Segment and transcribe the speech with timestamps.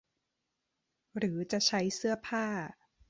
[1.17, 2.45] หรือจะใช้เสื้อผ้า